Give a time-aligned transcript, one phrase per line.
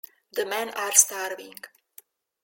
[0.31, 1.59] The men are starving.